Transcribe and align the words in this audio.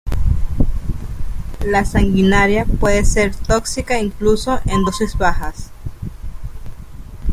La 1.63 1.85
sanguinaria 1.85 2.65
puede 2.65 3.05
ser 3.05 3.35
tóxica 3.35 3.99
incluso 3.99 4.59
en 4.65 4.83
dosis 4.83 5.15
bajas. 5.15 5.69